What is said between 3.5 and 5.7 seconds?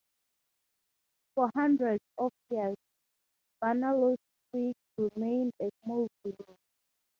Barnoldswick remained a